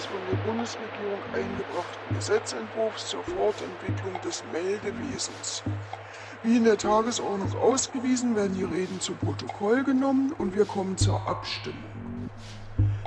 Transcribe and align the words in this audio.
des 0.00 0.06
von 0.06 0.20
der 0.30 0.36
Bundesregierung 0.36 1.20
eingebrachten 1.34 2.14
Gesetzentwurfs 2.14 3.08
zur 3.08 3.24
Fortentwicklung 3.24 4.14
des 4.22 4.44
Meldewesens. 4.52 5.64
Wie 6.42 6.56
in 6.56 6.64
der 6.64 6.78
Tagesordnung 6.78 7.54
ausgewiesen, 7.58 8.34
werden 8.34 8.54
die 8.54 8.64
Reden 8.64 8.98
zu 9.00 9.14
Protokoll 9.14 9.84
genommen 9.84 10.32
und 10.32 10.54
wir 10.54 10.64
kommen 10.64 10.96
zur 10.96 11.28
Abstimmung. 11.28 12.30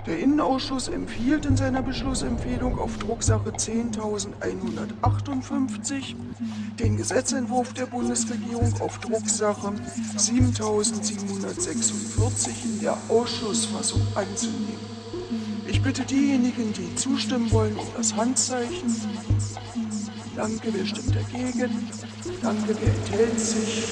Der 0.06 0.20
Innenausschuss 0.20 0.90
empfiehlt 0.90 1.46
in 1.46 1.56
seiner 1.58 1.82
Beschlussempfehlung 1.82 2.78
auf 2.78 3.00
Drucksache 3.00 3.50
10.158 3.50 6.16
den 6.80 6.98
Gesetzentwurf 6.98 7.74
der 7.74 7.86
Bundesregierung 7.86 8.74
auf 8.82 8.98
Drucksache 9.00 9.74
7.746 10.18 12.50
in 12.66 12.82
der 12.82 12.98
Ausschussfassung 13.10 14.02
anzunehmen. 14.16 14.73
Bitte 15.84 16.06
diejenigen, 16.06 16.72
die 16.72 16.96
zustimmen 16.96 17.52
wollen, 17.52 17.76
um 17.76 17.88
das 17.98 18.16
Handzeichen. 18.16 18.96
Danke, 20.34 20.74
wer 20.74 20.86
stimmt 20.86 21.14
dagegen? 21.14 21.90
Danke, 22.42 22.76
wer 22.80 22.88
enthält 22.88 23.40
sich? 23.40 23.84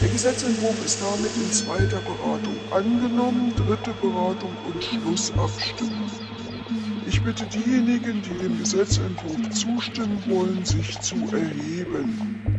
Der 0.00 0.08
Gesetzentwurf 0.08 0.82
ist 0.82 0.98
damit 1.02 1.30
in 1.36 1.52
zweiter 1.52 2.00
Beratung 2.00 2.56
angenommen, 2.70 3.52
dritte 3.54 3.92
Beratung 4.00 4.56
und 4.64 4.82
Schlussabstimmung. 4.82 6.10
Ich 7.06 7.22
bitte 7.22 7.44
diejenigen, 7.44 8.22
die 8.22 8.38
dem 8.38 8.56
Gesetzentwurf 8.58 9.50
zustimmen 9.50 10.22
wollen, 10.26 10.64
sich 10.64 11.00
zu 11.00 11.16
erheben. 11.32 12.56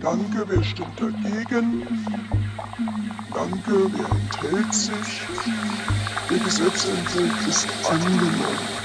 Danke, 0.00 0.44
wer 0.46 0.62
stimmt 0.62 1.00
dagegen? 1.00 1.82
Danke, 3.34 3.90
wer 3.92 4.08
enthält 4.08 4.72
sich? 4.72 5.26
Der 6.30 6.38
Gesetzentwurf 6.38 7.48
ist 7.48 7.68
angenommen. 7.90 8.79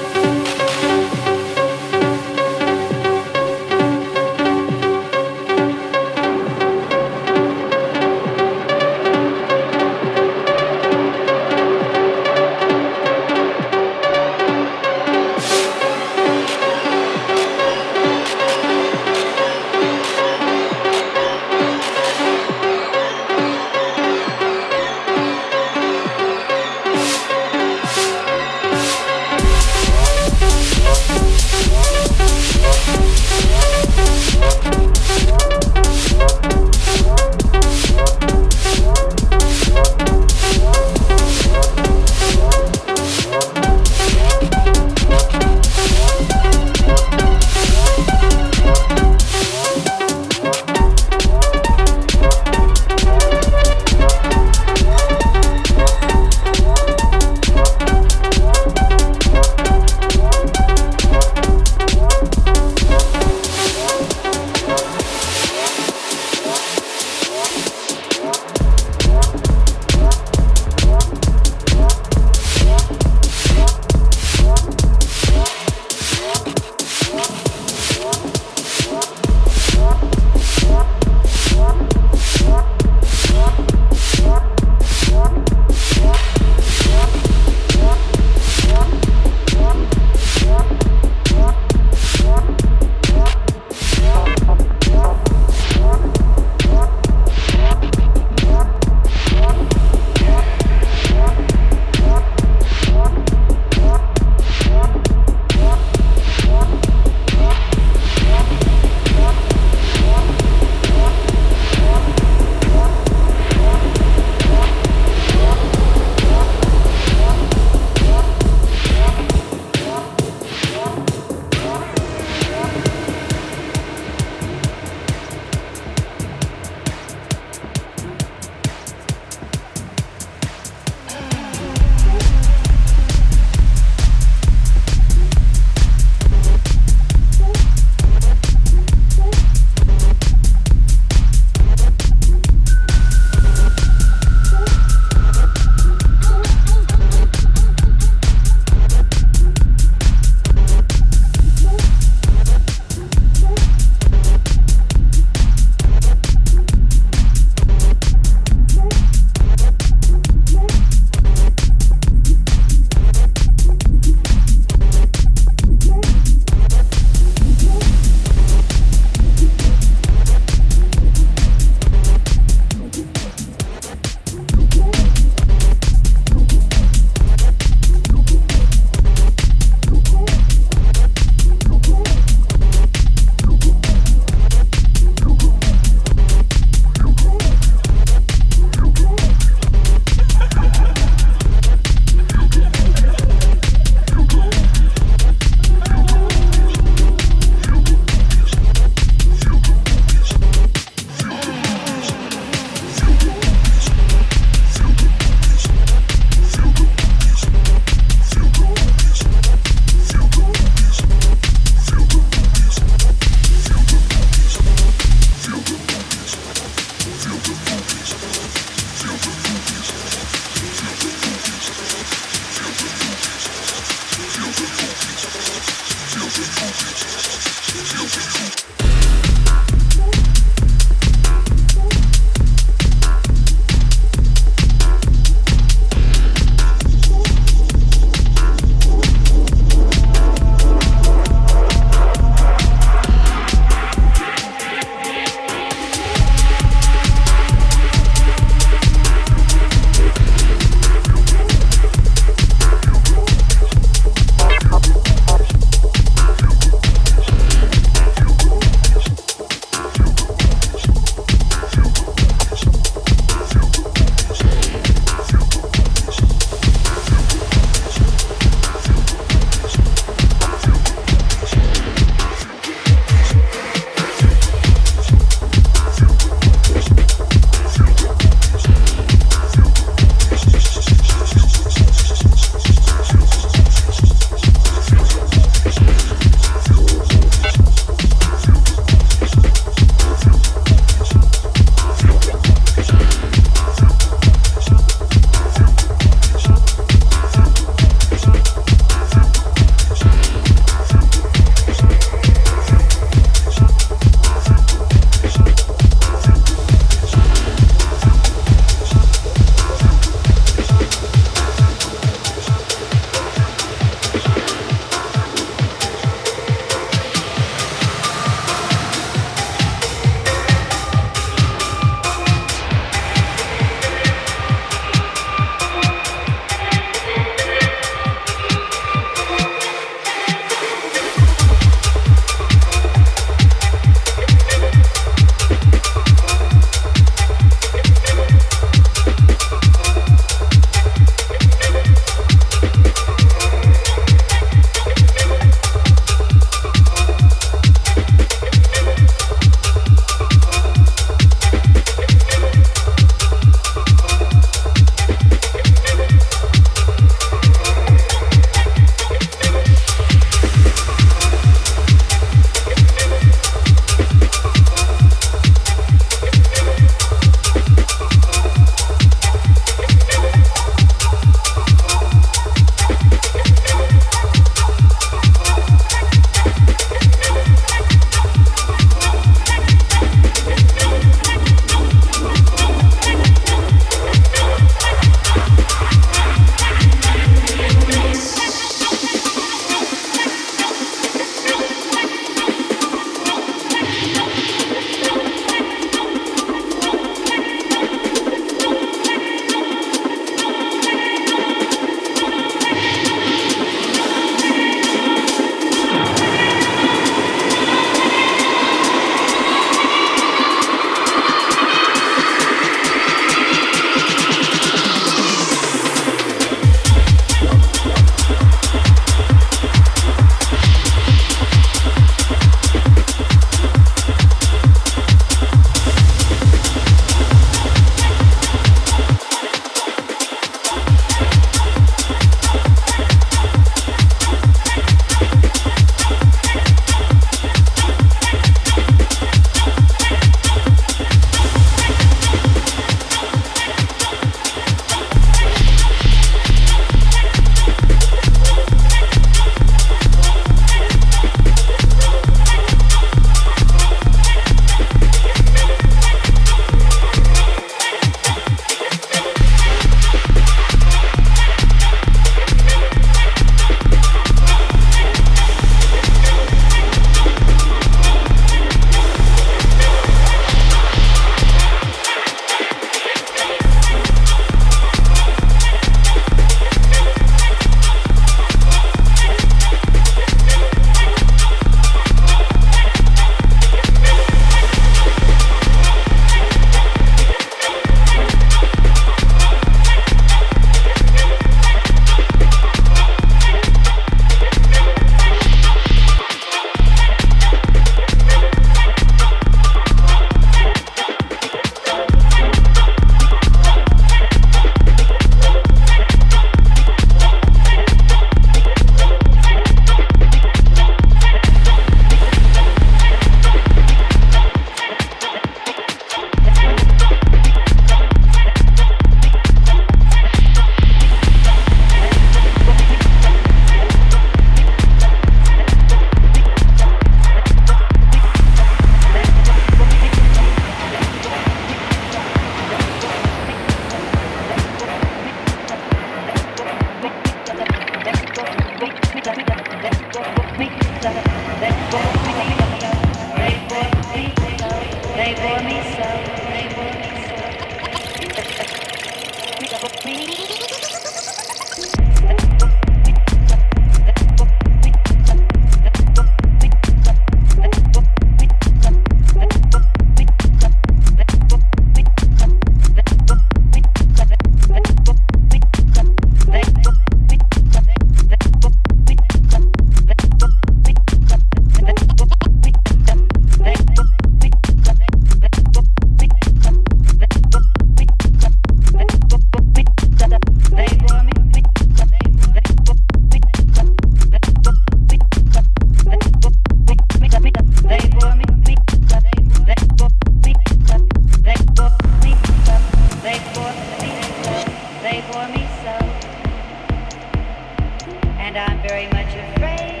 and 598.56 598.72
I'm 598.72 598.88
very 598.88 599.06
much 599.08 599.34
afraid 599.34 600.00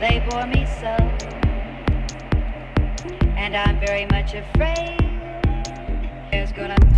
they 0.00 0.20
bore 0.28 0.46
me 0.46 0.66
so. 0.80 0.96
And 3.36 3.56
I'm 3.56 3.78
very 3.78 4.06
much 4.06 4.34
afraid 4.34 4.98
there's 6.32 6.50
gonna 6.52 6.91